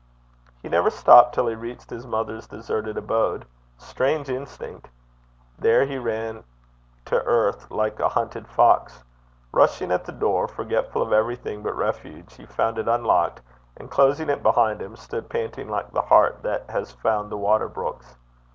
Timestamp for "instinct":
4.31-4.89